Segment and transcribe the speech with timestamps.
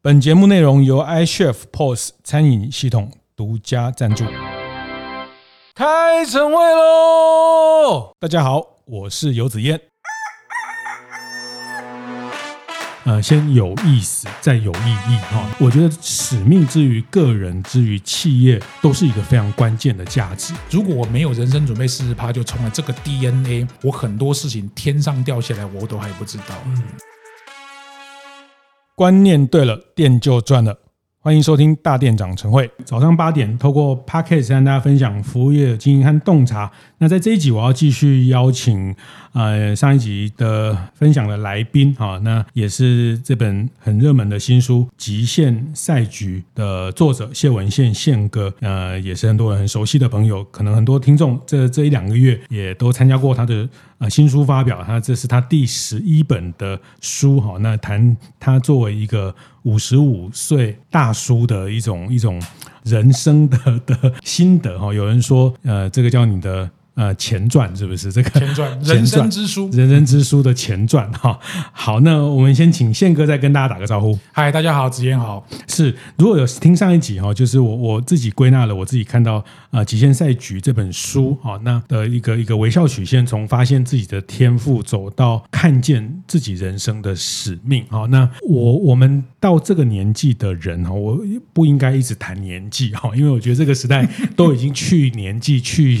[0.00, 4.24] 本节目内容由 iChef POS 餐饮系统独家赞助。
[5.74, 8.12] 开晨会喽！
[8.20, 9.80] 大家好，我是游子嫣。
[13.06, 15.44] 呃，先有意思，再有意义哈。
[15.58, 20.54] 我觉得使命之于个人之于企业，都是一个非常关键的价值。
[20.70, 26.54] 如果我没有人生准备四十趴就冲了这个 DNA，我很多事情天上掉下来我都还不知道。
[26.66, 26.84] 嗯。
[28.98, 30.76] 观念对了，店就赚了。
[31.20, 36.68] 欢迎收听大店长晨会，早上八点，透过 Podcast 跟大家分享服务业的经营和洞察。
[36.98, 38.92] 那在这一集，我要继续邀请
[39.34, 62.42] 呃上一集的分享的来宾啊，那也是这本很热门的新书《极限赛局》的作者谢文宪宪哥，呃，也是很多人很熟悉的朋友，可能很多听众这这一两个月也都参加过他的啊新书发表，他这是他第十一本的书哈，那谈他作为一个五十五岁大叔的一种一种
[62.84, 66.70] 人生的的心得哈，有人说呃这个叫你的。
[66.98, 68.76] 呃，前传是不是这个前传？
[68.80, 71.38] 人生之书，人生之书的前传哈。
[71.72, 74.18] 好，那我们先请宪哥再跟大家打个招呼。
[74.32, 75.46] 嗨，大家好，子嫣好。
[75.68, 88.06] 是，如果有听上一集哈，就是我我自己归纳了，我自己看到呃《极限赛局》这本书哈，那的一个一个微笑曲线，从发现自己的天赋走到看见自己人生的使命哈。
[88.10, 91.20] 那我我们到这个年纪的人哈，我
[91.52, 94.04] 不应该一直谈年纪哈，因为我觉得这个时代
[94.34, 96.00] 都已经去年纪去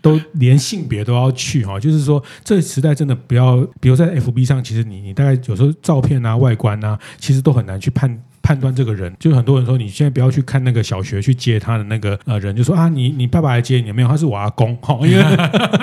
[0.00, 0.13] 都。
[0.32, 8.22] 连性别都要去哈，就是说，这个时代真的不要，比如在 FB 上，其实你你大概有时候照片啊、外观啊，其实都很难去判。
[8.44, 14.08] 判断这个人，就很多人说，你现在不要去看那个小学去接他的那个呃人，就说啊，你你爸爸来接你没有？
[14.08, 15.22] 他是我阿公，哈，因为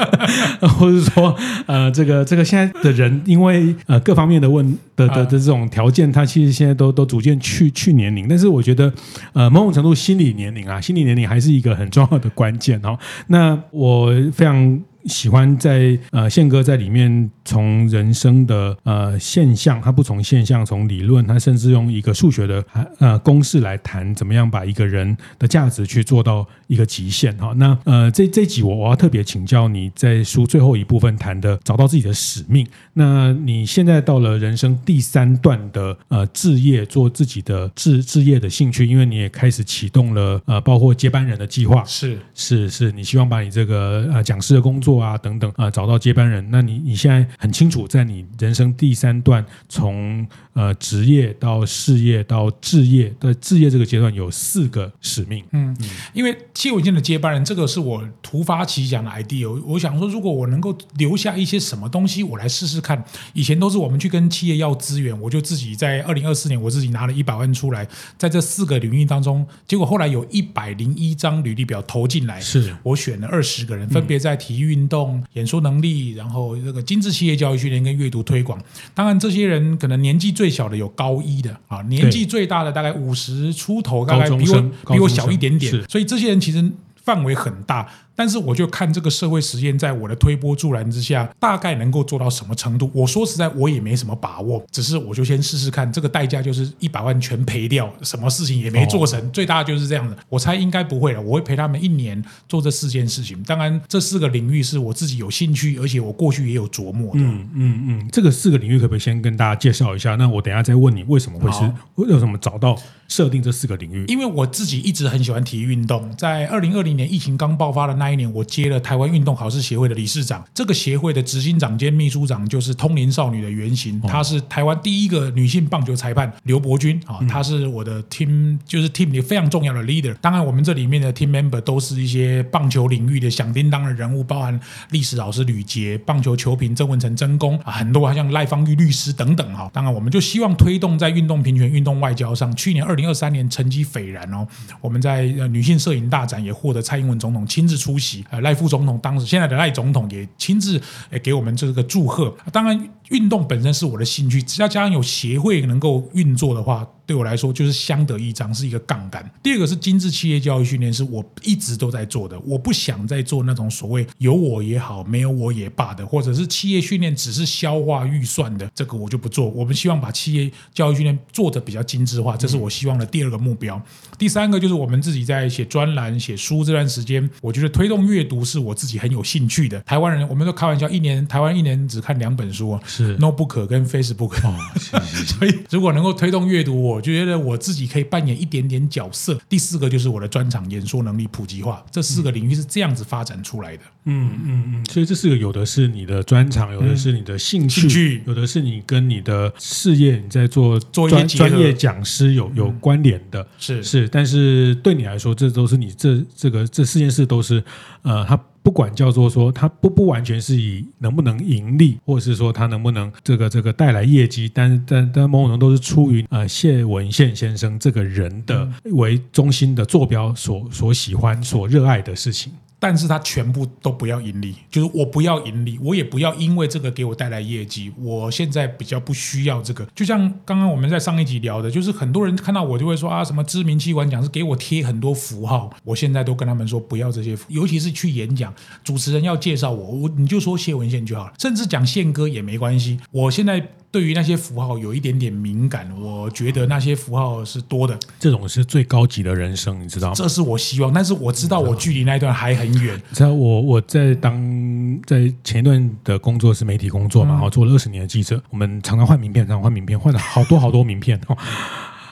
[0.78, 4.64] 或者说呃，这个这个现在的人，因为呃各方面的问
[4.96, 8.94] 的的的这种条件，他其实现在都都逐渐去去年龄，但是我觉得
[9.34, 12.96] 呃某种程度心理年龄啊，心理年龄还是一个很重要的关键哦。
[13.26, 14.80] 那我非常。
[15.06, 22.64] 喜欢在呃宪哥在里面从人生的呃现象，他不从现象，从理论，他甚至用一个数学的
[23.00, 27.52] 呃公式来谈怎么样把一个人的价值去做到一个极限哈。
[27.58, 32.66] 那呃这这集我我要特别请教你在书最后一部分谈的找到自己的使命。
[32.94, 45.02] 那你现在到了人生第三段的呃置业，做自己的置置业的兴趣，因为你也开始启动了呃包括接班人的计划，是是是，你希望把你这个呃讲师的工作。
[45.02, 46.46] 啊，等等啊，找到接班人。
[46.52, 55.44] 那你你现在很清楚，在你人生第三段，从呃职业到事业到置业的置业这个阶段，有四个使命。
[55.52, 55.76] 嗯，
[56.14, 59.50] 因为谢文健的接班人，这个是我突发奇想的 idea。
[59.66, 63.04] 我想说，如果我能够留下一些什么东西，我来试试看。
[63.34, 67.88] 以前都是我们去跟企业要资源，我就自己在二零二四年，我自己拿了一百万出来，
[68.20, 78.60] 在这四个领域当中，结果后来有一百零一张履历表投进来，是我选了二十个人，分别在体育运动、演说能力，然后这个精致企业教育训练跟阅读推广。
[78.96, 84.62] 当然，这些人可能年纪最小的有高一的啊，年纪最大的大概五十出头，大概比我
[84.92, 87.88] 比我小一点点，所以这些人其实范围很大。
[88.16, 92.90] 但是我就看这个社会实验，在我的推波助澜之下，大概能够做到什么程度？
[92.94, 95.92] 我说实在，我也没什么把握，只是我就先试试看。
[95.92, 100.16] 这个代价就是一百万全赔掉，什么事情也没做成，哦、最大就是这样的。
[100.30, 103.42] 我猜应该不会了，我会陪他们一年做这四件事情。
[103.44, 107.20] 当然，这四个领域是我自己有兴趣，而且我过去也有琢磨的。
[107.22, 110.16] 嗯嗯嗯，这个四个领域可不可以先跟大家介绍一下？
[110.16, 114.06] 那我等一下再问你为什么会是为什么找到设定这四个领域？
[114.08, 118.80] 因为我自己一直很喜欢体育运动，在二零二零年疫情刚爆发的那一年，我接了。
[118.80, 130.16] 台湾运动考试协会的理事长，这个协会的执行长兼秘书长就是通灵少女的原型，她是台湾第一个女性棒球裁判刘伯君啊，她是我的 team 就是 team 里非常重要的 leader。
[130.20, 134.60] 当然，我们这里面的 team member 都是一些棒球领域的响叮当的人物，包含
[134.90, 139.70] 历史老师吕杰、棒球球评郑文成、曾公啊，很多还像赖芳玉律师等等哈。
[139.72, 142.54] 当然，我们就希望推动在运动平权、运动外交上。
[142.56, 144.48] 去年二零二三年成绩斐然哦，
[144.82, 148.72] 我们在女性摄影大展也获得蔡英文总统亲自出出席，呃赖副。
[148.72, 152.34] 总统当时，现在的赖总统也亲自诶给我们这个祝贺。
[152.54, 156.88] 当然，运动本身是我的兴趣，只要加上有协会能够运作的话。
[157.04, 159.30] 对我来说，就是相得益彰，是一个杠杆。
[159.44, 162.40] 第二个是精致企业教育训练，是我一直都在做的。
[162.40, 169.50] 我不想再做那种所谓有我也好，没有我也罢的，或者是企业训练只是消化预算的，这个我就不做。
[169.50, 173.82] 我们希望把企业教育训练做的比较精致化，这是我希望的第二个目标。
[174.18, 179.78] 第三个就是我们自己在写专栏、写书这段时间，我觉得推动阅读是我自己很有兴趣的。
[179.82, 184.36] 台湾人，我们都开玩笑，一年台湾一年只看两本书，是 Notebook 跟 Facebook。
[184.46, 184.56] 哦，
[185.40, 189.40] 所以如果能够推动阅读，我觉得我自己可以扮演一点点角色。
[189.50, 193.84] 第四个就是我的专场演说能力普及化，这四个领域是这样子发展出来的。
[194.06, 198.24] 嗯嗯嗯，所以这四个有的是你的专长，有的是你的兴趣，嗯、兴趣。
[198.26, 203.84] 有的是你跟你的事业你在做专专业讲师有有关联的，是。
[203.84, 207.64] 是，但是对你来说，这都是你这这个这四件事都是
[208.02, 222.54] 呃，它不管叫做说它不不完全是以能不能盈利，或者是说它能不能这个这个带来业绩，但但但某种程度都是出于呃谢文宪先生这个人的为中心的坐标所所喜欢所热爱的事情。
[222.82, 227.94] 但是他全部都不要盈利，就是我不要盈利，我也不要因为这个给我带来业绩。
[228.00, 229.86] 我现在比较不需要这个。
[229.94, 238.52] 就像刚刚我们在上一集聊的，就是很多人看到我就会说啊，什么知名企管讲师给我贴很多符号，我现在都跟他们说不要这些符，尤其是去演讲，
[238.84, 243.00] 主持人要介绍我，我你就说谢文宪就好了，甚至讲宪哥也没关系。
[243.12, 243.64] 我现在。
[243.92, 248.00] 对于那些符号有一点点敏感，我觉得那些符号是多的。
[248.18, 250.14] 这种是最高级的人生，你知道吗？
[250.16, 252.96] 这是我希望，但是我知道我距离那一段还很远。
[253.10, 261.38] 你知道我我在当在前一段的工作是媒体工作嘛，然后做了二十年的记者，我们常常换名片，常常换名片，换了好多好多名片哦。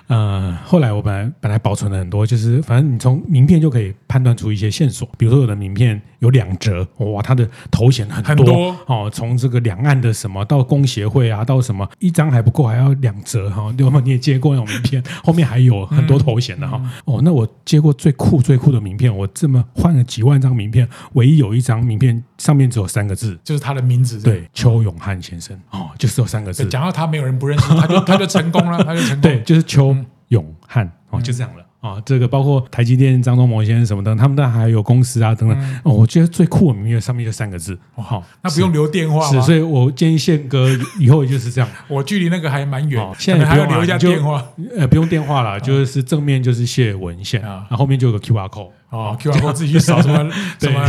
[0.09, 14.01] 呃，后来我本来本来保存了很多，就是反正你从名片就可以判断出一些线索，比如说有的名片有两折，哇，他的头衔很多，哦，从这个两岸的什么到工协会啊，到什么一张还不够，还要两折哈，对吧？
[14.03, 16.81] 你也接过那种名片，后面还有很多头衔的哈。
[17.05, 26.65] 哦，那我接过最酷最酷的名片，我这么换了几万张名片，唯一有一张名片上面只有三个字，就是他的名字，对，邱永汉先生哦，就是有三个字。
[26.65, 29.95] 讲到他，没有人不认识，他就他就成功了，他就成功， 对，就是邱。
[30.29, 32.03] 永汉哦，就这样了啊、哦！
[32.05, 35.93] 这个包括台积电张忠谋先生什么的，他们当然还有公司啊等等、嗯、哦。
[35.93, 41.69] 我觉得最酷的名片上面就三个字，好、哦，那不用留电话是，是，所以我建议宪哥以后就是这样。
[41.87, 44.45] 我距离那个还蛮远、哦，现在还要留一下电话，
[44.77, 50.29] 呃，不用电话了，就是正面就是谢文宪，然后后面就有个 Q R code 哦，Q R code 自己去扫什么
[50.59, 50.81] 什么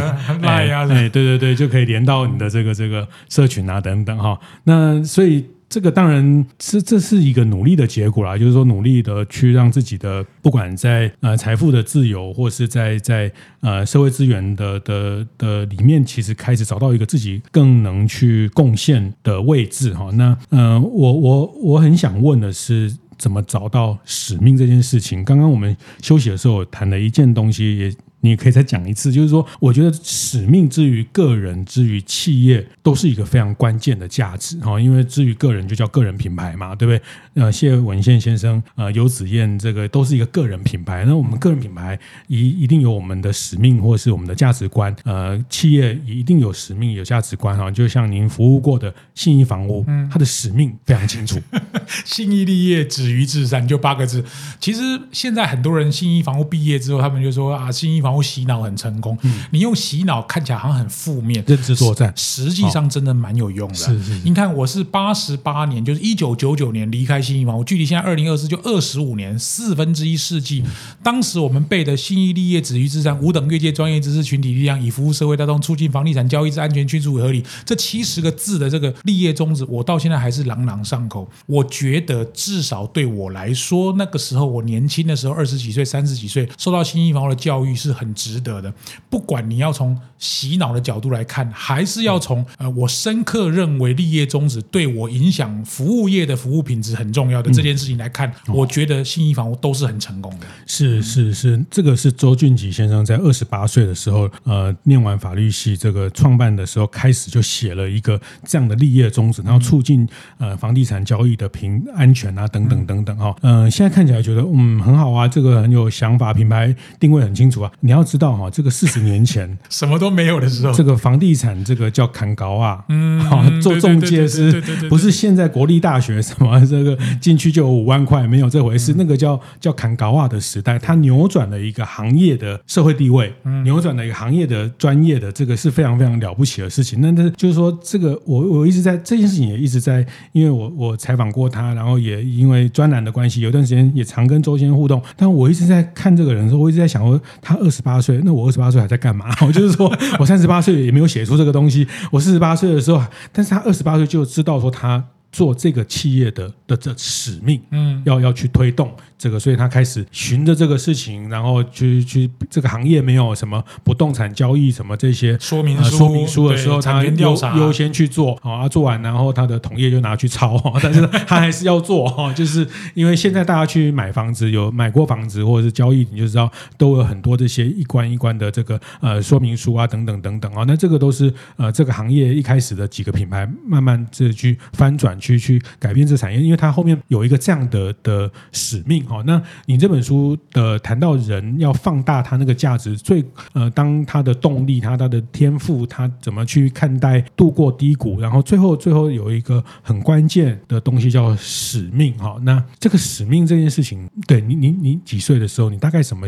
[0.43, 4.39] Line 啊，对对对，就可以连到你的这个这个社群啊等等哈。
[4.65, 5.47] 那所以。
[5.71, 13.31] 这个当然是这是一个努力的结果啦，就是说努力的去让自己的不管在呃财富的自由，或是在在
[13.61, 20.11] 呃社会资源的的的里面，其实开始找到一个自己更能去贡献的位置哈。
[20.15, 25.23] 那呃，我我我很想问的是，怎么找到使命这件事情？
[25.23, 27.93] 刚刚我们休息的时候谈了一件东西也。
[28.23, 34.79] 你也可以再讲一次，就是说，我觉得使命之于个人，之于企业，都是一个非常关键的价值哈。
[34.79, 37.43] 因为之于个人，就叫个人品牌嘛，对不对？
[37.43, 41.05] 呃，谢文宪先生，呃，游子燕，这个都是一个个人品牌。
[41.07, 44.95] 那我们个人品牌一一定有我们的使命，或是我们的价值观。
[45.05, 47.71] 呃，企业一定有使命，有价值观哈。
[47.71, 49.83] 就像您服务过的信义房屋，
[50.13, 51.41] 它的使命非常清楚，
[52.05, 54.23] 信义立业，止于至善，就八个字。
[54.59, 54.81] 其实
[55.11, 58.10] 现在很多人信义房屋毕业之后，他们就说啊，信义房。
[58.11, 63.75] 然后洗脑很成功，嗯，你用洗脑看起来好像很负面，认知作战，实际上真的蛮有用的。
[63.77, 70.65] 是是，你看我是八十八年，就是一九九九年离开新义房，我距离现在二零二四就二十五年，四分之一世纪。
[71.05, 77.45] 当时我们背的新义立业、止于至善、五等越界专业知识群体力量，以服务社会大众，促进房地产交易之安全、迅速与合理。
[77.65, 81.31] 这七十个字的这个立业宗旨，我到现在还是朗朗上口。
[81.47, 88.00] 我觉得至少对我来说，那个时候我年轻的时候，二十几岁、三十几岁，受到新义房的教育是。
[88.01, 88.73] 很值得的，
[89.11, 100.47] 不管你要从洗脑的角度来看，还是要从呃，我深刻认为立业宗旨对我影响服务业的服务品质很重要的这件事情来看，嗯、我觉得信义房屋都是很成功的。
[100.67, 113.37] 是是是，这个是周俊吉先生在二十八岁的时候，呃，念完法律系这个创办的时候，开始就写了一个这样的立业宗旨，然后促进呃房地产交易的平安全啊等等等等哈。
[113.43, 117.73] 嗯、呃，现在看起来觉得嗯很好啊，这个很有想法，品牌定位很清楚啊。
[117.81, 128.95] 你要知道哈，这个四十年前 什么都没有的时候，这个房地产这个叫砍高啊，嗯，做中介是不是现在国立大学什么这个进去就有五万块，没有这回事。
[128.97, 133.33] 那个叫叫砍高啊的时代，它扭转了一个行业的社会地位，
[133.65, 137.01] 扭转了一个行业的专业的这个是非常非常了不起的事情。
[137.01, 145.03] 那那就是说，这个我我一直在这件事情也一直在，因为我我采访过他，然后也因为专栏的关系，有段时间也常跟周先生互动。
[145.17, 147.80] 但我一直在看这个人的时候，我一直在想说，他二十。
[147.83, 149.27] 八岁，那我二十八岁还在干嘛？
[149.47, 151.87] 我就是说我三十八岁也没有写出这个东西。
[152.11, 185.20] 我四十八岁的时候，但是他二十八岁就知道说他做这个企业的的这使命，嗯，要要去推动这个，所以他开始循着这个事情，然后去去这个行业没有什么不动产交易什么这些说明书、呃、说明书的时候，他优优先去做，好啊，做完然后他的同业就拿去抄， 但是他还是要做哈，就是因为现在大家去买房子，有买过房子或者是交易，你就知道都有很多这些一关一关的这个呃说明书啊等等等等啊，那这个都是呃这个行业一开始的几个品牌慢慢这去翻转。
[185.21, 189.23] 去去改变这产业，因为它后面有一个这样的的使命哈。
[189.27, 202.39] 那你这本书的谈到人要放大他那个价值，最呃，当他的动力，他他的天赋，他怎么去看待度过低谷，然后最后最后有一个很关键的东西叫使命哈。
[202.43, 206.27] 那这个使命这件事情，对你你你几岁的时候，你大概什么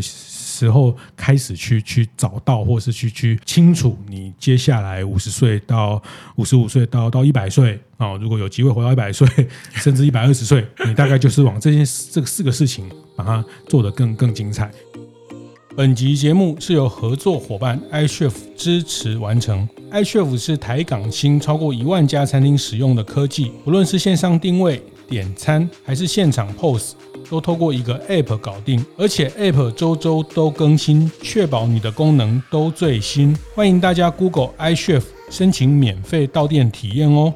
[0.62, 6.00] 时候开始去去找到，或是去去清楚你接下来五十岁到
[6.36, 7.80] 五十五岁到到一百岁？
[7.96, 9.26] 哦，如果有机会活到一百岁，
[9.74, 11.78] 甚至一百二十岁，你大概就是往这件
[12.12, 14.70] 这四个事情把它做得更更精彩。
[15.74, 19.68] 本集节目是由合作伙伴 iCHEF 支持完成。
[19.90, 24.80] iCHEF 是台港新超过一万家餐厅使用的科技，不论是线上定位、
[25.12, 26.94] 点餐，还是现场 POS，
[27.28, 33.36] 都透过一个 App 搞定，而且 App 周周都更新，确保你的功能都最新。
[33.54, 37.34] 欢迎大家 Google iCHEF 申请免费到店体验哦。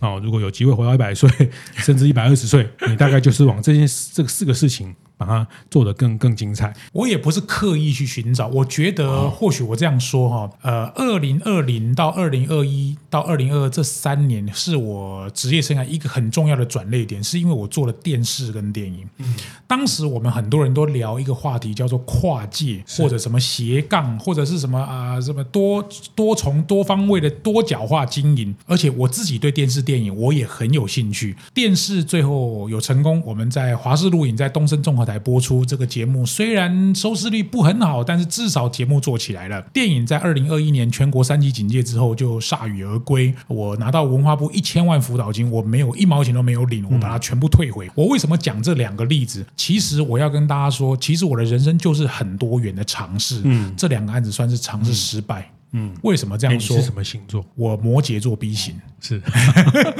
[0.00, 1.28] 哦，如果有机会活到一百岁，
[1.76, 4.96] 甚至一百二十岁，你大概就是往这件这四个事情。
[5.24, 6.74] 把它做得更更精彩。
[6.92, 19.08] 我也不是刻意去寻找，我觉得或许我这样说哈，呃，二零二零到二零二一到二零二二这三年是我职业生涯一个很重要的转捩点，是因为我做了电视跟电影。
[19.18, 19.34] 嗯，
[19.66, 28.52] 当时我们很多人都聊一个话题，叫做跨界或者什么斜杠，或者是什么啊、呃、什么多多重多方位的多角化经营。
[28.66, 31.36] 而且我自己对电视电影我也很有兴趣。
[31.52, 35.04] 电视最后有成功，我们在华视录影，在东森综合。
[35.04, 39.62] 台播出这个节目，虽然收视率不很好，但是至少节目做起来了。
[39.72, 43.34] 电影在二零二一年全国三级警戒之后就铩羽而归。
[43.48, 47.90] 我拿到文化部一千万辅导金，我没有一毛钱都没有领，我把它全部退回。
[47.94, 49.44] 我为什么讲这两个例子？
[49.56, 53.40] 其实我要跟大家说，其实我的人生就是很多元的尝试。
[53.44, 55.40] 嗯，这两个案子算是尝试失败。
[55.40, 55.54] 嗯，
[56.02, 56.76] 为什么这样说？
[56.76, 57.44] 你是什么星座？
[57.54, 58.74] 我摩羯座 B 型。
[59.00, 59.20] 是，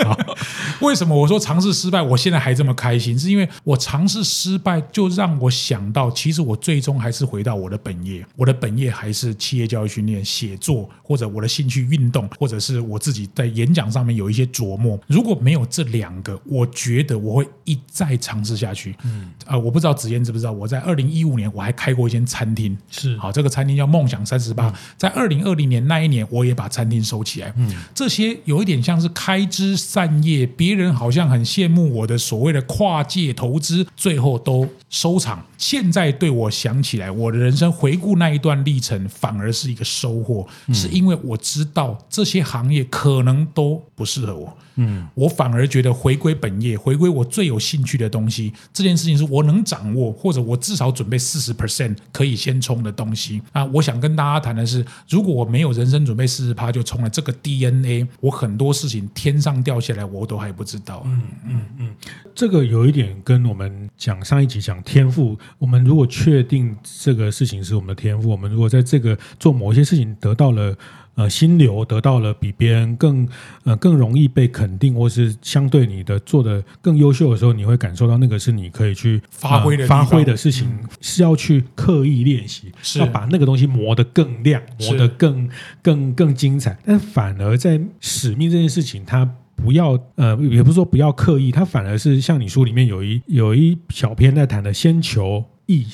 [0.81, 3.19] 为什么我说尝试失败，我现在还这么开心？
[3.19, 8.25] 是因为我尝试失败，就让我想到，其实我最终还是回到我的本业。
[8.35, 14.99] 我的本业还是企业教育训练、写作，或者我的兴趣运动，或者是我自己在演讲上面有一些琢磨。
[15.07, 18.97] 如果没有这两个，我觉得我会一再尝试下去。
[19.05, 22.75] 嗯，呃，我不知道子嫣知不知道，我在二零一五年我还开过一间餐厅。
[22.91, 24.73] 是，好，这个餐厅叫梦想三十八。
[24.97, 27.53] 在二零二零年那一年，我也把餐厅收起来。
[27.59, 28.95] 嗯，这些有一点像。
[28.95, 35.45] 像是开枝散叶，别人好像很羡慕我的所谓的跨界投资，最后都收场。
[35.59, 44.57] 现在对我想起来，我的人生回顾那一段历程，反而是一个收获，嗯、是因为我知道这些行业可能都不适合我。
[44.77, 53.41] 嗯，我反而觉得回归本业，回归我最有兴趣的东西，这件事情是我能掌握，或者我至少准备四十 percent 可以先冲的东西。
[53.53, 61.05] 啊，我想跟大家谈的是，如果我没有人生准备四十趴就冲了这个 DNA，我很多事情天上掉下来我都还不知道。
[61.07, 61.95] 嗯嗯嗯，
[62.35, 70.77] 这个有一点跟我们讲上一集讲天赋，我们如果确定这个事情是我们的天赋，我们如果在这个做某些事情得到了。
[71.17, 73.29] 呃，心流得到了比别人更
[73.63, 80.69] 呃更容易被肯定，或是相对你的做的更优秀的时候，你会感受到那个是你可以去发挥的、呃、发挥的事情，
[81.01, 85.49] 是要去刻意练习，是要把那个东西磨得更亮，磨得更
[85.83, 86.77] 更更精彩。
[86.85, 95.85] 但反而在使命这件事情，它不要呃，也不是说不要刻意，它反而是像你书里面有一有一小篇在谈的，先求意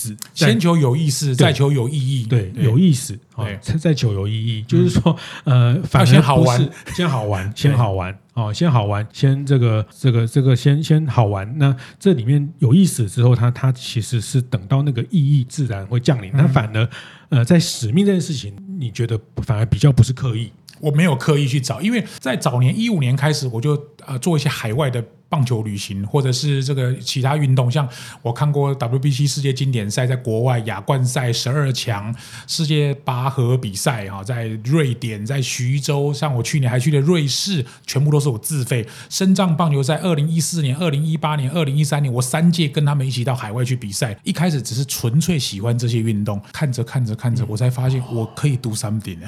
[0.00, 0.16] 思。
[0.34, 2.24] 先求有意思，再求有意义。
[2.24, 3.44] 对，有意思啊，
[3.78, 4.62] 再求有意义。
[4.62, 11.58] 就是说，呃，反正先好玩，先好玩，先好玩哦，先好玩，先这个这个这个先先好玩。
[11.58, 16.30] 那这里面有意思之后，它它其实是等到那个意义自然会降临。
[16.34, 16.88] 那反而
[17.28, 20.50] 呃，在使命这件事情，你觉得反而比较不是刻意？
[20.80, 25.04] 我没有刻意去找，因为在早年一五年开始，我就呃做一些海外的。
[25.30, 27.88] 棒球旅行，或者是这个其他运动，像
[28.20, 32.12] 我看过 WBC 世界经典赛，在国外亚冠赛十二强、
[32.48, 38.84] 世界拔河比赛哈，在瑞典、在徐州，像我去年还去了瑞士，全部都是我自费。
[39.08, 44.18] 深藏棒球赛，二零一四年、二零一八年、二零一三年，我三届跟他们一起到海外去比赛。
[44.24, 49.18] 一开始只是纯粹喜欢这些运动，看着看着看着，我才发现我可以 do something，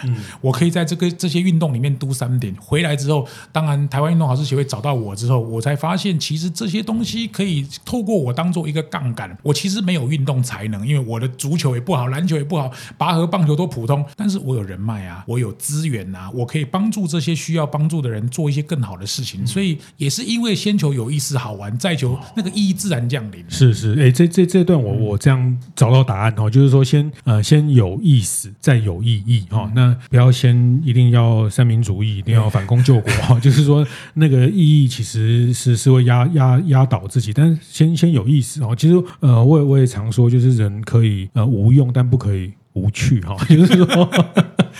[0.40, 2.56] 我可以在这个这些运动里面 do something。
[2.60, 5.91] 回来之后，当然台湾运动好事协会找到我之后，我才发。
[5.92, 9.36] 发现其实这些东西可以透过我当做一个杠杆。
[9.42, 14.02] 我其实没有运动才能，因为我的足球也不好，篮球也不好，拔河、棒球都普通。
[14.16, 19.46] 但是我有人脉啊，我有资源啊，我可以帮助这些需要帮助的人做一些更好的事情。
[19.46, 23.44] 所以也是因为先求有意思好玩，再求那个意义自然降临。
[23.50, 29.70] 是是，哎，这这这段我我这样找到答案哦，就是说先呃先有意思，再有意义哈。
[29.74, 33.38] 那不要先一定要三民主义，一定要反攻救国哈。
[33.44, 35.81] 就是说那个意义其实是。
[35.82, 38.74] 是会压压压倒自己，但是先先有意思哦。
[38.76, 43.36] 其实呃，我也我也常说，就是人可以呃无用，但不可以无趣哈。
[43.48, 44.08] 就是说。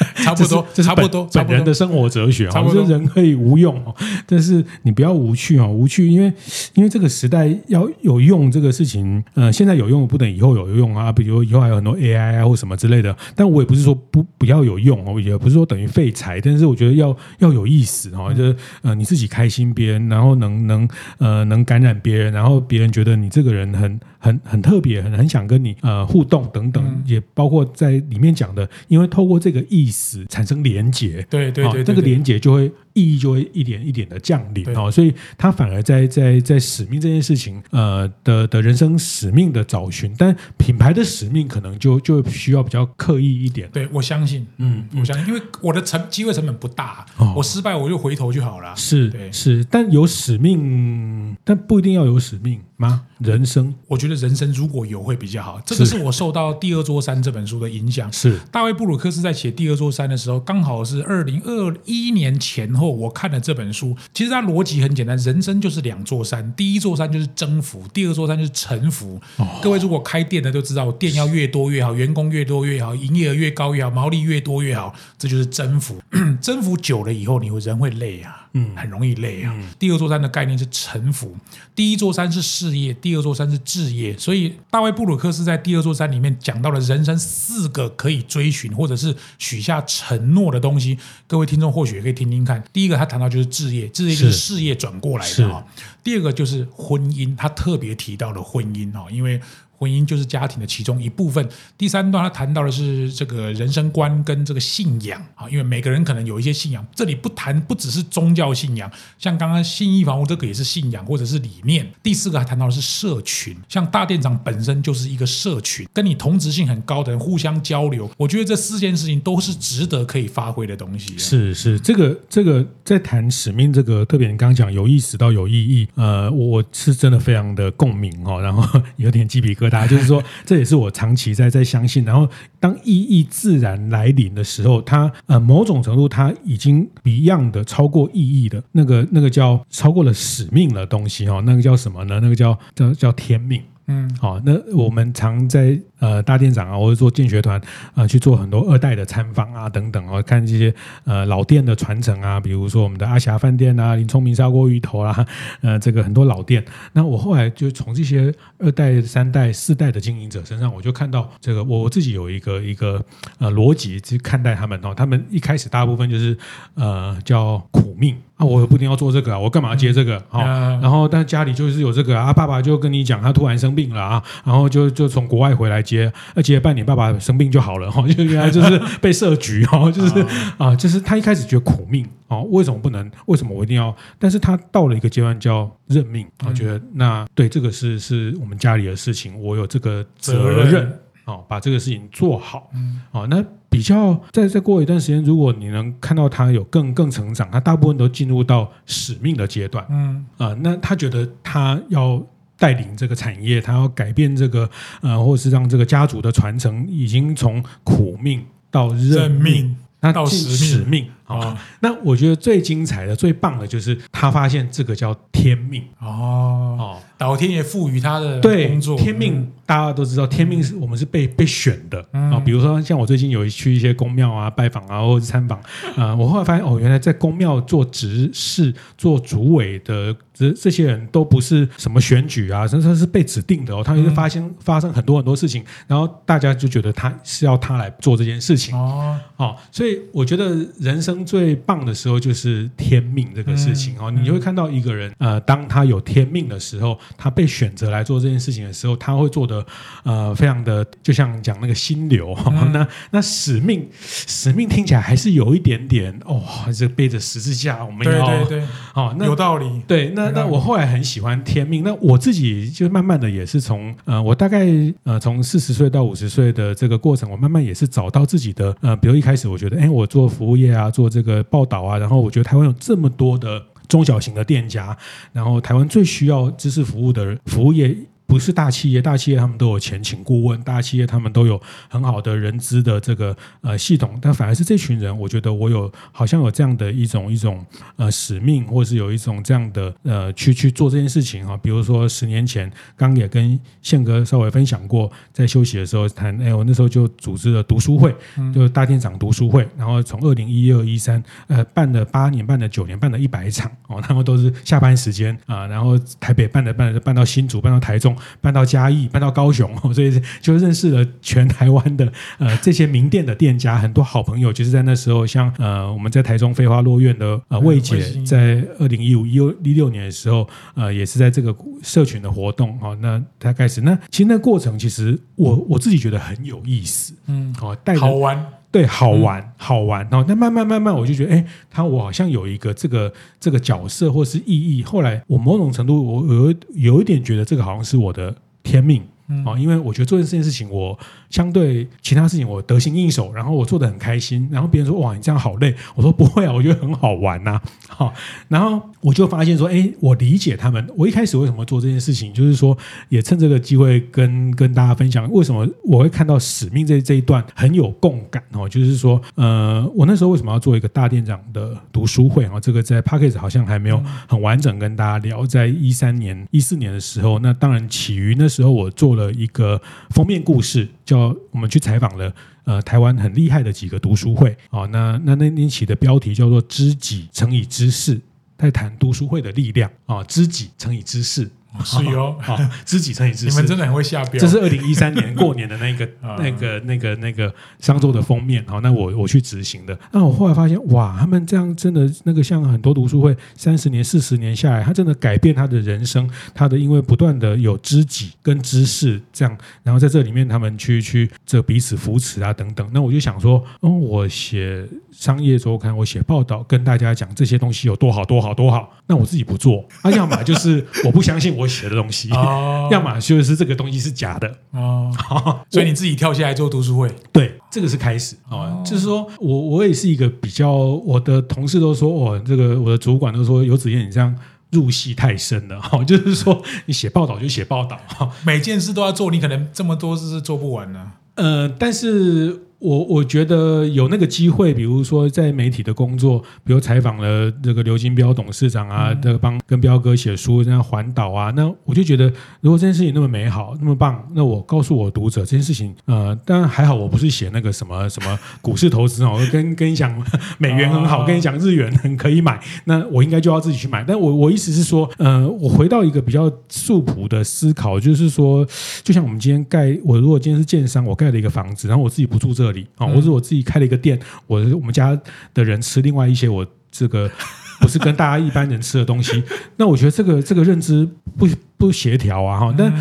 [0.16, 2.62] 差不多，这是本本人的生活哲学啊。
[2.62, 3.94] 我说人可以无用哦，
[4.26, 5.68] 但是你不要无趣哦。
[5.68, 6.32] 无趣，因为
[6.74, 11.12] 因为这个时代要有用这个事情，呃，现在有用不等以后有用啊。
[11.12, 13.14] 比如以后还有很多 AI 啊或什么之类的。
[13.34, 16.40] 但我也不是说不不要有用哦，也不是说等于废材。
[16.40, 30.24] 但是我觉得要要有意思哦，就是呃你自己开心，别人然后能能呃能感染别人，然后别人觉得你这个人很很很特别，很很想跟你呃互动等等，也包括在里面讲的，因为透过这个意思。
[30.28, 43.68] 产生连结，对对对，那个连结就会意义就会一点一点的降临哦，所以他反而在在在使命这件事情，呃的的人生使命的找寻，但品牌的使命可能就就需要比较刻意一点。
[43.72, 48.74] 对，我相信，嗯，我相信，因为我的成机会成本不大，哦我失败我就回头就好了。
[48.76, 53.02] 是，对，是，但有使命，但不一定要有使命吗？
[53.18, 55.60] 人生，我觉得人生如果有会比较好。
[55.64, 58.12] 这个是我受到《第二座山》这本书的影响。
[58.12, 63.96] 是大卫布鲁克斯在写《第二座山》的时候，刚好是二零二一年前后，我看了这本书。
[64.14, 69.20] 其实它逻辑很简单，人生就是两座山，第一座山就是征服，第二座山就是臣服。
[69.36, 76.00] 哦、各位如果开店的都知道，店要越多越好，员工越多越好，营业额越高越好，毛利越多越好，这就是征服。
[76.40, 78.41] 征服久了以后，你会人会累啊。
[78.54, 79.54] 嗯，很容易累啊。
[79.78, 81.34] 第二座山的概念是臣服，
[81.74, 84.16] 第一座山是事业，第二座山是置业。
[84.18, 90.98] 所以大卫布鲁克斯在第二座山里面讲到了人生四个可以追寻或者是许下承诺的东西。
[91.26, 92.62] 各位听众或许也可以听听看。
[92.72, 95.64] 第一个他谈到就是置业，置业就是事业转过来的啊。
[96.04, 99.40] 第二个就是婚姻，他特别提到了婚姻啊，因为。
[99.82, 101.44] 婚姻就是家庭的其中一部分。
[101.76, 106.86] 第三段他谈到的是这个人生观跟这个信仰啊，因为每个人可能有一些信仰。
[106.94, 111.90] 这里不谈不只是宗教信仰，像刚刚信义房屋这个也是信仰或者是理念。
[112.00, 118.08] 第四个还谈到的是社群，像大店长本身就是一个社群，跟你同质性很高的人互相交流。
[118.16, 121.18] 我觉得这四件事情都是值得可以发挥的东西。
[121.18, 129.71] 是是，这个这个在谈使命这个，特别你刚刚讲有意识到有意义，呃，我是真的非常的共鸣哦，然后 有点鸡皮疙瘩。
[129.72, 132.04] 大家 就是说，这也是我长期在在相信。
[132.04, 132.28] 然后，
[132.60, 142.20] 当意义自然来临的时候，它呃某种程度它已经 beyond 的超过意义的那个那个叫超过了使命的东西哈，那个叫什么呢？
[142.20, 143.62] 那个叫叫叫天命。
[143.86, 147.60] 嗯，好，那我们常在呃大店长啊，或者做建学团
[147.94, 155.24] 啊，去做很多二代的参访啊等等啊，看这些呃老店的传承啊，比如说我们的阿霞饭店啊、林聪明砂锅鱼头啦，
[155.62, 156.64] 呃，这个很多老店。
[156.92, 163.00] 那我后来就从这些二代、三代、四代的经营者身上，我就看到这个我自己有一个一个
[163.38, 164.92] 呃逻辑去看待他们哦。
[164.94, 166.36] 他们一开始大部分就是
[166.74, 168.16] 呃叫苦命。
[168.36, 170.20] 啊，我不一定要做这个啊，我干嘛要接这个？
[170.28, 170.40] 好，
[170.80, 180.26] 然后但家里就是有这个啊，爸爸就跟你讲，他突然生病了啊，然后就就从国外回来接，接了半年，爸爸生病就好了哈， 就原来就是被设局哈，就是
[180.58, 183.10] 啊，就是他一开始觉得苦命哦，为什么不能？
[183.26, 183.94] 为什么我一定要？
[184.18, 192.70] 但是他到了一个阶段叫认命，我觉得那对这个是是我们家里的事情，我有这个责任哦，把这个事情做好，
[193.12, 193.44] 哦，那。
[193.72, 202.22] 比较再再过一段时间，如果你能看到他有更更成长，他大部分都进入到使命的阶段，嗯啊、呃，那他觉得他要
[202.62, 204.70] 带领这个产业，他要改变这个
[205.00, 211.06] 呃，或是让这个家族的传承，已经从苦命到认命，那到使命。
[211.06, 215.82] 啊哦，那我觉得最精彩的、最棒的就是他发现这个叫天命。
[215.98, 216.76] 哦。
[216.78, 218.96] 哦，老天爷赋予他的工作。
[218.96, 219.40] 对天命。
[219.40, 219.52] 嗯。
[219.64, 222.04] 大家都知道，天命是我们是被被选的。
[222.12, 222.38] 啊。
[222.40, 225.58] 比如说，像我最近有去一些宫庙啊拜访啊，或者是参访
[225.96, 233.82] 啊，我后来发现哦，原来在宫庙做执事、做主委的这这些人都不是什么选举啊，甚至是被指定的哦。
[233.84, 239.18] 他就是发生发生很多很多事情，然后大家就觉得他是要他来做这件事情哦。
[239.36, 244.10] 哦，所以我觉得人生最棒的时候就是天命这个事情哦。
[244.10, 249.64] 你就会看到一个人呃，当他有天命的时候，他被选择来做这件事情的时候，他会做的。
[250.04, 256.42] 呃，非常的，就像讲那个心流，嗯、 那那使命，使命听起来还是有一点点哦，
[256.76, 259.82] 这背着十字架，我们要对对对，哦，那有道理。
[259.86, 264.66] 对，那那我后来很喜欢天命，那我自己就慢慢的也是从呃，我大概
[265.04, 274.96] 呃从四十岁到五十岁的这个过程，我慢慢也是找到自己的呃，比如一开始我觉得，哎，我做服务业啊，做这个报道啊，然后我觉得台湾有这么多的中小型的店家，
[275.32, 277.96] 然后台湾最需要知识服务的服务业。
[278.32, 287.62] 不是大企业，大企业他们都有前请顾问，大企业他们都有很好的人资的这个呃系统，但反而是这群人，我觉得我有好像有这样的一种一种
[287.96, 291.58] 呃使命，或是有一种这样的呃去去做这件事情哈。
[291.58, 298.16] 比如说十年前，刚也跟宪哥稍微分享过，在休息的时候谈，哎，我那时候就组织了读书会，
[298.54, 308.16] 就是大店长读书会，然后从二零一二一三呃办了八年，办了九年，办了一百场哦，然后都是下班时间啊，然后台北办的办的办到新竹，办到台中。
[308.40, 314.52] 搬到嘉义，搬到高雄， 所以就认识了全台湾的呃这些名店的店家，很多好朋友。
[314.52, 322.96] 就是在那时候，像呃我们在台中飞花落院的呃魏姐，在二零一五一一六年的时候，呃也是在这个社群的活动哈。
[323.00, 330.00] 那他开始，那其实那过程其实我我自己觉得很有意思，嗯，好带好玩，对，好玩好玩。
[330.10, 334.82] 然后那慢慢慢慢，我就觉得，哎，他我好像有一个这个这个角色或是意义。
[334.82, 339.00] 后来我某种程度，我有有一点觉得这个好像是我的天命
[339.46, 340.98] 啊，因为我觉得做这件事情我。
[341.32, 347.58] 相对其他事情，我得心应手，然后我做的很开心，然后别人说：“哇，你这样好累。”我说：“不会啊，我觉得很好玩呐。
[347.88, 348.12] ”好，
[348.48, 350.86] 然后我就发现说：“哎，我理解他们。
[350.94, 352.76] 我一开始为什么做这件事情，就是说，
[353.08, 358.68] 也趁这个机会跟跟大家分享，为什么我会看到使命这这一段很有共感哦。
[358.68, 362.60] 就是说，呃，我那时候为什么要做一个大店长的读书会啊？
[362.60, 365.46] 这个在 Podcast 好像还没有很完整跟大家聊。
[365.46, 370.88] 在一三年、一四年的时候，那当然起于那时候我做了一个封面故事。
[371.04, 378.20] 叫我们去采访了，呃，台湾很厉害的几个读书会，哦，那那那那期的标题叫做“知己乘以知识”，
[378.56, 381.50] 在谈读书会的力量，啊、知己乘以知识。
[381.84, 384.38] 是哟， 好，知己乘以知识，你们真的很会下标。
[384.38, 386.06] 这是二零一三年过年的那个、
[386.38, 388.62] 那个、那个、那个商周的封面。
[388.66, 389.98] 好，那我我去执行的。
[390.12, 396.28] 那我后来发现，哇，他们这样真的那个像很多读书会，三十年、四十年下来，他真的改变他的人生。
[396.54, 402.86] 他的因为不断的有知己跟知识这样，然后在这里面他们去去这彼此扶持啊等等。
[402.92, 408.92] 那我就想说，嗯，我写商业周刊，我写报道，跟大家讲这些东西有多好多好多好。
[409.06, 411.61] 那我自己不做，啊，要么就是我不相信我。
[411.62, 414.54] 我写的东西，哦、 要么就是这个东西是假的。
[414.72, 415.10] 哦，
[415.70, 418.36] 所以你自己跳下来做读书会，对，这个是开始。
[418.48, 424.34] 啊，哦、就是说我我也是一个比较，我的同事都说，哦，这个我的主管都说，游子燕你这样
[424.70, 432.66] 入戏太深了，哈， 就是说你写报道就写报道，哈，每件事都要做，你可能这么多事是做不完呢，呃，但是。
[432.82, 442.24] 我我觉得有那个机会，比如说在媒体的工作，比如采访了这个刘金彪董事长啊，这个帮跟彪哥写书，这样环岛啊，那我就觉得，
[442.60, 450.12] 如果这件事情那么美好，那么棒，那我告诉我读者这件事情，呃，当然还好，我不是写那个什么什么股市投资哦， 跟跟你讲
[450.58, 454.02] 美元很好，跟你讲日元很可以买，那我应该就要自己去买。
[454.02, 458.66] 但我我意思是说，呃，我回到一个比较素朴的思考，就是说，
[459.04, 462.71] 就像我们今天盖，我如果今天是建商，我盖了一个房子，然后我自己不住这。
[462.96, 465.18] 啊，或者我自己开了一个店，我我们家
[465.52, 467.30] 的人吃另外一些我这个
[467.80, 469.42] 不是跟大家一般人吃的东西，
[469.76, 472.74] 那我觉得这个这个认知不不协调啊哈。
[472.78, 472.92] 但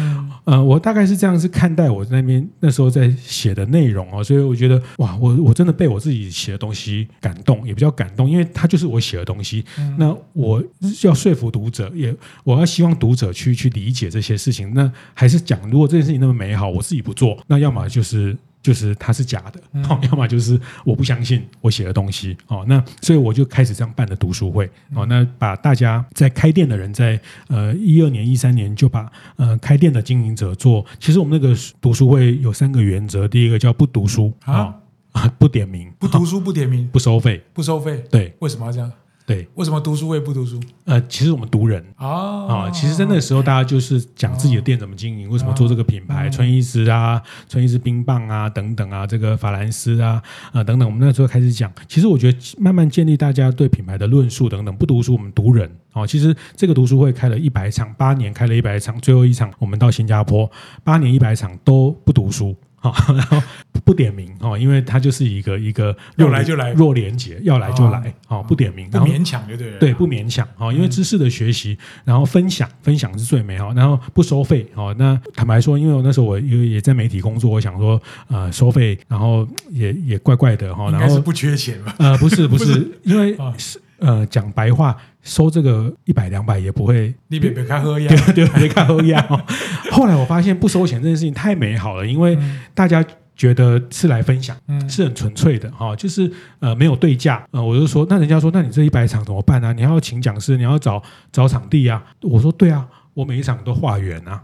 [0.43, 9.63] 呃，我大概是这样子看待我那边那时候在写的内容啊，所以我觉得哇，我我真的被我自己写的东西感动，也比较感动，因为它就是我写的东西。
[9.99, 10.62] 那我
[11.03, 14.73] 要说服读者，也我要希望读者去去理解这些事情。
[14.73, 18.36] 那还是讲，如果这件事情那么美好，我自己不做，那要么就是。
[18.62, 34.76] 就是它是假的，哦， 要么就是我不相信我写的东西，哦，那所以我就开始这样办的读书会，哦，那把大家在开店的人在呃一二年、一三年就把呃开店的经营者做，其实我们那个读书会有三个原则，第一个叫不读书啊。
[35.12, 38.02] 啊，不点名，不读书不点名， 不收费，不收费。
[38.10, 38.89] 对，为什么要这样？
[39.31, 40.59] 对，为什么读书会不读书？
[40.85, 51.71] 呃，其实我们读人啊、哦哦，其实在那个时候，大家就是讲自己的店怎么经营，哦、为什么做这个品牌，春医师啊，春衣师冰棒啊等等啊，这个法兰斯啊啊、呃、等等，我们那时候开始讲。
[51.87, 56.05] 其实我觉得慢慢建立大家对品牌的论述等等，不读书我们读人哦。
[56.05, 60.49] 其实这个读书会开了一百场，八年开了一百场，最后一场我们到新加坡，
[60.83, 62.55] 八年一百场都不读书。
[62.81, 63.41] 好，然后
[63.85, 74.93] 不点名哦，因为他就是一个一个要来就来弱连结，要来就来哦，不点名，不勉强就对了，对，不勉强哦，因为知识的学习，然后分享，分享是最美好，然后不收费哦。
[74.97, 81.95] 那坦白说，因为我那时候我因为也在媒体工作，我想说呃收费，然后也也怪怪的哈，然后是不缺钱吧？
[81.99, 84.97] 呃， 不是不是，因为是呃讲白话。
[85.23, 89.23] 收这个一百两百也不会，你别别看喝呀， 对对，别看喝呀。
[89.93, 92.35] 后来我发现不收钱这件事情太美好了，因为
[92.73, 99.71] 大家觉得是来分享，嗯，是很纯粹的哈，就是呃没有对价，呃，我就说，那人家说，那你这一百场怎么办呢？
[99.73, 102.03] 你要请讲师，你要找找场地啊。
[102.23, 104.43] 我说对啊，我每一场都化缘啊。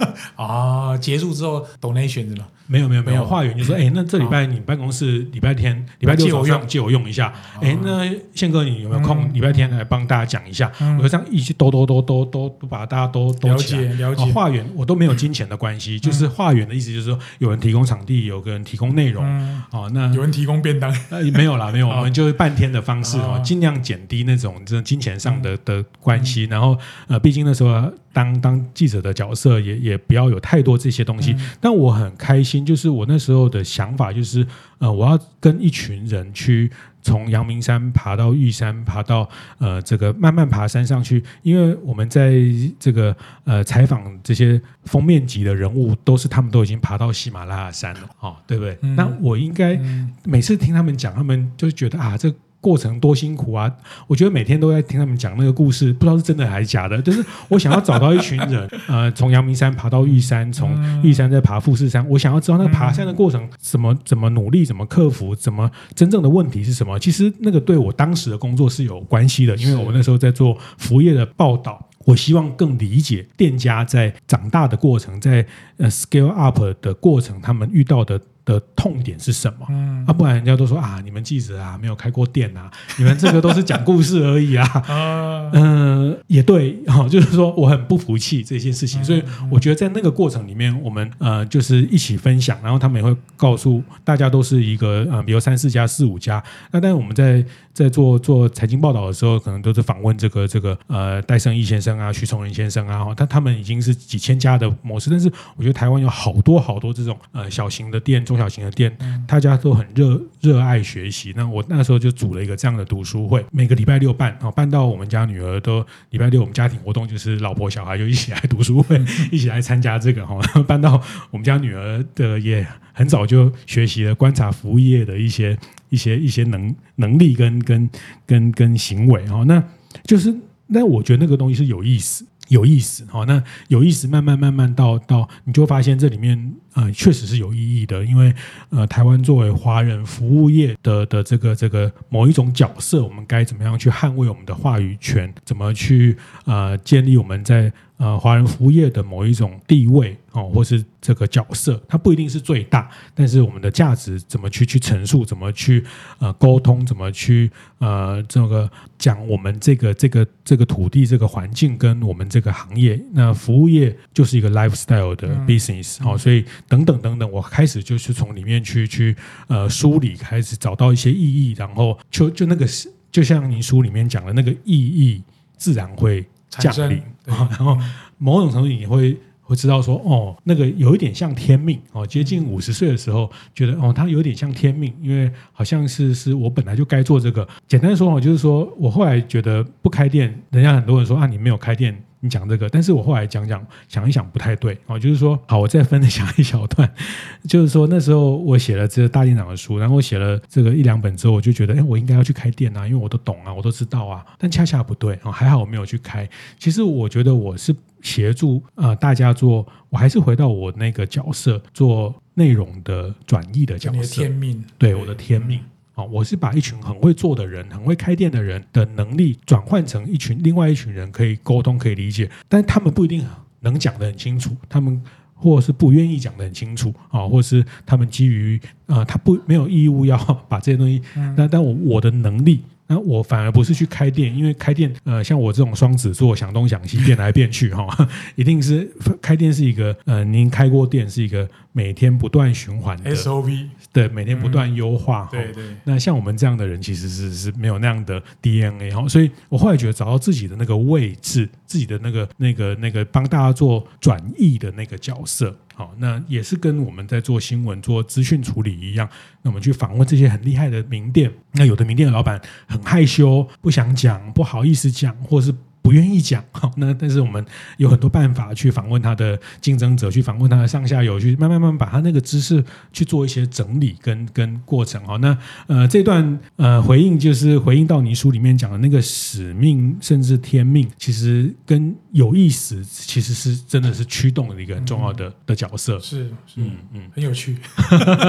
[0.36, 2.46] 啊，结束之后 donation 是吗？
[2.66, 7.32] 没有没有没有，化缘就说，哎，那这礼拜你办公室礼拜天、礼拜六早上借我用一下。
[7.60, 9.32] 哎，那宪哥你有没有空？
[9.34, 10.70] 礼拜天来帮大家讲一下。
[10.98, 13.82] 我就这样一起兜兜兜兜兜都把大家都都起来。
[13.82, 14.24] 了解了解。
[14.32, 19.24] 化缘我都没有金钱的关系，就是化缘的意思就是说，有人提供场地，有个人提供内容。
[19.70, 20.90] 哦，那有人提供便当？
[21.10, 26.44] 呃，没有啦，没有，我们就是半天的方式哦，尽量减低那种这金钱上的的关系。
[26.44, 31.36] 然后呃，毕竟那时候当当记者的角色也也不要有太多这些东西。
[31.60, 33.44] 但我很开心，就是我那时候。
[33.54, 34.46] 的想法就是，
[34.78, 36.70] 呃，我要跟一群人去
[37.02, 42.32] 从阳明山爬到玉山，爬到呃这个慢慢爬山上去，因为我们在
[42.78, 48.78] 这个呃采访这些封面级的人物，都是他们都已经爬到喜马拉雅山了，哦，对不对？
[48.80, 49.78] 嗯、那我应该
[50.24, 52.32] 每次听他们讲，他们就觉得啊，这。
[52.64, 53.70] 过程多辛苦啊！
[54.06, 57.02] 我觉得每天都在听他们讲那个故事，不知道是真的还是假的。
[57.02, 62.08] 就是我想要找到一群人， 呃，从阳明山爬到玉山，从玉山再爬富士山。
[62.08, 66.98] 我想要知道那个爬山的过程怎么怎么努力，怎么克服，怎么真正的问题是什么？
[66.98, 75.44] 其实那个对我当时的工作是有关系的，因为我们那时候在做服务业的报道，我希望更理解店家在长大的过程，在
[75.76, 78.18] 呃 scale up 的过程，他们遇到的。
[78.44, 79.66] 的痛点是什么？
[79.70, 84.66] 嗯，啊，不然人家都说啊，你们记者啊没有开过店啊，你们这个都是讲故事而已啊。
[85.54, 96.42] 嗯、呃，也对，哈，就是说我很不服气这件事情，所以我觉得在那个过程里面，我们呃就是一起分享，然后他们也会告诉大家都是一个呃，比如三四家、四五家。
[96.70, 108.14] 那但是我们在在做做财经报道的时候，可能都是访问这个这个呃戴胜义先生啊、徐崇仁先生啊，但他们已经是几千家的模式，但是我觉得台湾有好多好多这种呃小型的店。
[108.24, 111.34] 中小型的店，大家都很热热爱学习。
[111.36, 118.98] 那我那时候就组了一个这样的读书会，每个礼拜六办，哦，办到我们家女儿都礼拜六我们家庭活动就是老婆小孩就一起来读书会，
[119.32, 120.38] 一起来参加这个哈。
[120.62, 125.58] 办到我们家女儿的也很早就学习了观察服务业的一些
[125.94, 127.88] 一些一些能能力跟跟
[128.26, 129.44] 跟跟行为哦。
[129.46, 129.62] 那
[130.04, 130.34] 就是
[130.66, 132.26] 那我觉得那个东西是有意思。
[132.48, 138.34] 有意思，好，那有意思，慢慢慢慢到到，你就发现这里面呃确实是有意义的，因为
[138.68, 145.32] 呃台湾作为华人服务业的的这个这个某一种角色，我们该怎么样去捍卫我们的话语权？
[145.42, 147.72] 怎么去呃建立我们在
[148.04, 151.80] 呃华人服务业的某一种地位哦，或是这个角色？
[151.88, 155.24] 它不一定是最大，但是我们的价值怎么去去陈述？
[155.24, 155.82] 怎么去
[156.18, 156.84] 呃沟通？
[156.84, 162.28] 怎么去呃这个讲我们这个这个这个土地这个环境跟我们。
[162.34, 169.14] 这个行业，那服务业就是一个 lifestyle 的 business，好、嗯，所以等等等等，我开始就是从里面去去
[169.46, 175.22] 呃梳理，开始找到一些意义，然后就就那个是，就像你书里面讲的那个意义，
[175.56, 176.26] 自然会
[176.58, 177.76] 降临，然后
[178.18, 187.46] 某种程度你会会知道说，哦，那个有一点像天命哦，接近五十岁的时候，觉得哦，它有点像天命，因为好像是是我本来就该做这个。
[187.68, 192.02] 简单说哦，就是说我后来觉得不开店，人家很多人说啊，你没有开店。
[192.24, 196.90] 你讲这个，但是我后来讲讲想一想不太对哦，就是说，好，我再分享一小段，
[197.46, 206.26] 就是说那时候我写了这个大店长的书，然后我写了这个一两本之后，我就觉得，哎，我应该要去开店啊，因为我都懂啊，我都知道啊，但恰恰不对哦，还好我没有去开。
[206.58, 215.60] 其实我觉得我是协助呃大家做，我还是回到我那个角色，做内容的转译的角色，天命，对我的天命。
[215.94, 223.24] 啊，我是把一群很会做的人、很会开店的人的能力转换成一群另外一群人可以沟通、可以理解，但他们不一定
[223.60, 225.00] 能讲得很清楚，他们
[225.34, 231.00] 或是不愿意讲得很清楚啊，或是他们基于呃他不没有义务要 把这些东西，
[231.36, 232.60] 那但我我的能力。
[232.94, 238.88] 那我反而不是去开店，因为开店，呃，像我这种双子座，想东想西，变来变去，哈， 一定是
[239.20, 245.64] 开店是一个，呃，您开过店是一个每天不断循环的 SOP，对，每天不断优化，对对。
[245.82, 255.52] 那像我们这样的人，其实是是没有那样的 DNA，哈，所以我后来觉得找到自己的那个位置，自己的那个那个那个帮大家做转译的那个角色。
[255.74, 259.08] 好，那也是跟我们在做新闻、做资讯处理一样。
[259.42, 265.54] 那我们去访问这些很厉害的名店，那有的名店的老板很害羞，不想讲，不好意思讲，或是。
[265.84, 267.44] 不愿意讲， 好，那但是我们
[267.76, 286.62] 有很多办法去访问他的竞争者，去访问他的上下游，去慢慢慢慢把他那个知识去做一些整理跟跟过程，好，那呃这段呃回应就是回应到你书里面讲的那个使命甚至天命，其实跟有意思其实是真的是驱动的一个很重要的、嗯、的角色，是，是。
[286.62, 287.58] 嗯嗯，很有趣，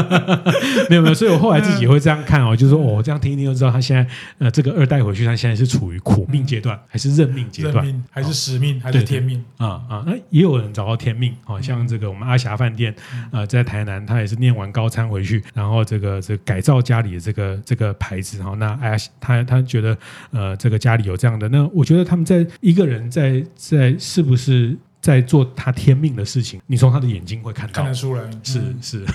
[0.90, 4.06] 没有没有，所以我后来自己也会这样看哦，就是说哦这样听一听就知道他现在
[4.40, 7.45] 呃这个二代回去，他现在是处于苦命阶段、嗯、还是认命？
[7.50, 8.04] 阶段。
[8.12, 9.44] 还是使命还是天命？
[9.58, 10.04] 啊啊？
[10.06, 12.96] 那也有人找到天命，好像这个我们阿霞饭店，
[13.32, 19.98] 呃，在台南，他也是念完高餐回去，然后这个这个改造家里的这个这个牌子，哈，那哎呀，他他觉得
[20.32, 24.78] 呃，这个家里有这样的，那我觉得他们在一个人在在是不是？
[25.06, 29.06] 在做他天命的事情，你从他的眼睛会看到，看得出来，是是。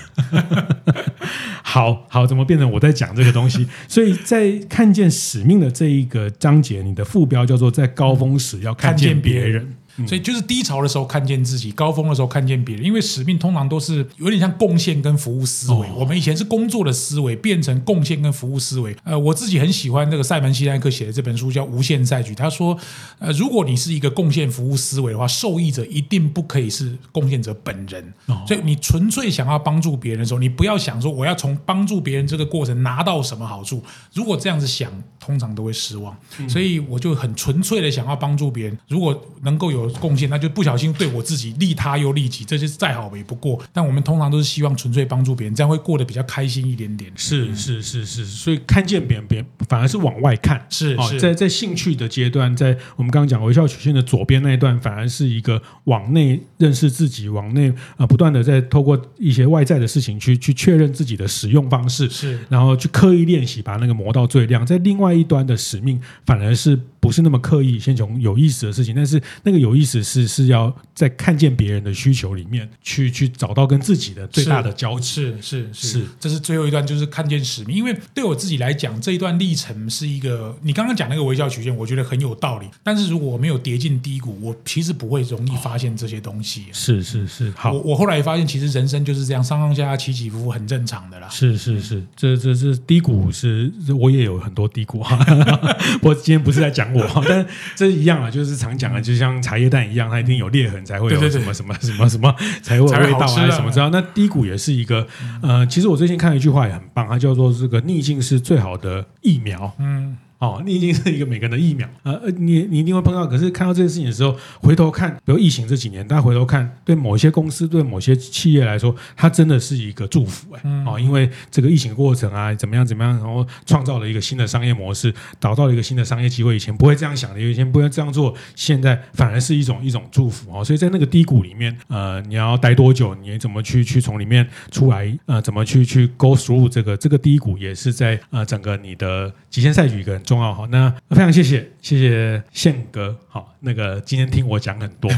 [1.61, 3.67] 好好，怎么变成我在讲这个东西？
[3.89, 9.75] 所以在看见使命的这一个章节，你的副标叫做“在高峰时要看见别人”。
[10.07, 12.85] 所以就是低潮的时候看见自己，高峰的时候看见别人。
[12.85, 15.87] 因为使命通常都是有点像贡献跟服务思维。
[15.95, 18.95] 我们以前是工作的思维，变成贡献跟服务思维。
[19.03, 22.33] 呃，我自己很喜欢这个塞门西奈克写的这本书，叫《无限赛局》。
[22.35, 22.77] 他说，
[23.19, 28.13] 呃，如果你是一个贡献服务思维的话，受益者一定不可以是贡献者本人。
[28.47, 33.83] 所以你纯粹想要帮助别人的时候，你不要想说我要从帮助别人这个过程拿到什么好处。
[34.13, 36.15] 如果这样子想，通常都会失望。
[36.47, 38.77] 所以我就很纯粹的想要帮助别人。
[38.87, 43.61] 如果能够有贡献，那就不小心对我自己利他又利己，这些再好也不过。
[43.73, 47.11] 但我们通常都是希望纯粹帮助别人，这样会过得比较开心一点点。
[47.15, 50.65] 是是是是，所以看见别人，别人反而是往外看。
[50.69, 64.65] 是是，在在兴趣的阶段，在我们刚刚讲微笑曲线的左边那一段，反而是一个往内认识自己，往内呃不断的在透过一些外在的事情去去确认自己的使用方式，是，然后去刻意练习，把那个磨到最亮。
[64.65, 66.79] 在另外一端的使命，反而是。
[67.01, 77.75] 不是那么刻意，先从有意思的事情，但是那个有意思是是要在看见别人的需求里面去去找到跟自己的最大的交集，是是这是最后一段，就是看见使命。
[77.75, 82.67] 因为对我自己来讲，这一段历程是一个，你刚刚讲那个微笑曲线，我觉得很有道理。
[82.83, 86.65] 但是如果我没有跌进低谷，我其实不会容易发现这些东西。
[86.71, 91.27] 是是是，好，我我后来发现，其实人生就是这样，上上下下起起伏伏，很正常的啦。
[91.29, 95.17] 是是是，这这这低谷是，我也有很多低谷哈。
[96.03, 97.45] 我今天不是在讲我， 但。
[97.75, 103.89] 这一样啊，就是常讲的，就像茶叶蛋一样，它一定有裂痕才会有什么什么什么什么 才会有味道啊，什么知道？
[103.89, 105.07] 那低谷也是一个，
[105.41, 109.73] 呃，其实我最近看了一句话也很棒，它叫做这个逆境是最好的疫苗。
[109.79, 110.17] 嗯。
[110.41, 113.27] 哦，你已经是一个每个人的疫苗，呃，你你一定会碰到。
[113.27, 120.83] 可是看到这件事情的时候，回头看，比如疫情这几年，大家回头看，对某些公司、对某些企业来说，它真的是一个祝福哎。
[120.83, 126.55] 哦，因为这个疫情过程啊，怎么样怎么样，然后创造了一个新的商业模式，找到了一个新的商业机会。
[126.55, 130.65] 以前不会这样想的，以前不会这样做，现在反而是一种一种祝福哦。
[130.65, 133.13] 所以在那个低谷里面，呃，你要待多久？
[133.13, 135.15] 你怎么去去从里面出来？
[135.27, 140.65] 呃，怎么去去 go through 这个这个低谷，也是在呃整个你的极限赛局一个很重要哈。
[140.71, 145.09] 那非常谢谢谢谢宪哥，好，那个今天听我讲很多，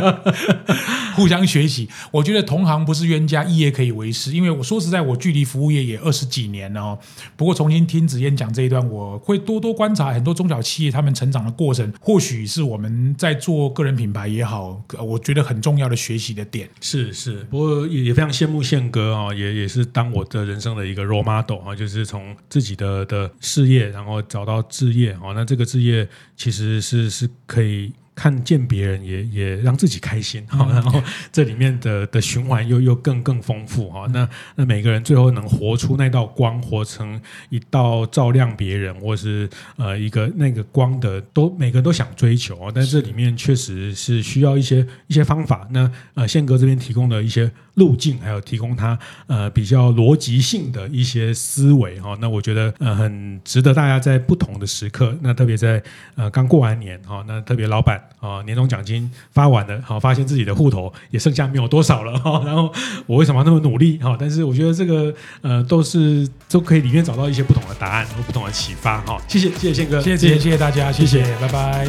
[1.16, 1.88] 互相学习。
[2.10, 4.32] 我觉得同行不是冤家，一业可以为师。
[4.32, 6.98] 因为我说实在，我距离服务业也二十几年了哦。
[7.36, 16.68] 不过重新听子燕讲这一段，我会多多观察很多中小企业他们成长的过程，或许是我们在做个人品牌也好，我觉得很重要的学习的点。
[16.80, 24.62] 是是，不过也也非常羡慕宪哥啊，也也是当我的人生的一个 role model 啊，就是从自己的的事业，然后找到。
[24.68, 27.61] 置业哦，那这个置业其实是是可以。
[27.62, 34.06] the 看见别人也也让自己开心哈，然后这里面的的循环又又更更丰富哈。
[34.12, 42.70] 那那每个人最后能活出那道光，活成一道照亮别人，或是呃一个那个光的，都每个人都想追求啊。
[42.74, 45.66] 但这里面确实是需要一些一些方法。
[45.70, 52.14] 那呃宪哥这边提供的一些路径，还有提供他呃比较逻辑性的一些思维哈。
[52.20, 55.82] 那我觉得呃很值得大家在不同的时刻，那特别在
[56.14, 58.01] 呃刚过完年哈，那特别老板。
[58.20, 62.42] 啊，年终奖金发完了，好，发现自己的户头也剩下没有多少了哈。
[62.44, 62.72] 然后
[63.06, 64.16] 我为什么要那么努力哈？
[64.18, 69.20] 但是我觉得这个呃都是都可以里面找到一些不同的答案和不同的启发哈。
[69.26, 71.88] 谢谢谢谢宪哥，谢谢谢谢大家，谢谢，拜拜。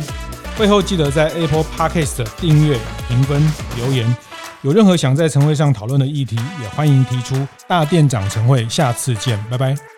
[0.58, 3.42] 会后记得在 Apple Podcast 订阅、评分、
[3.76, 4.16] 留言。
[4.62, 7.36] 有任何想在晨会上讨论的议题，也欢迎提出。
[7.68, 9.93] 大店长晨会，下次见，拜拜。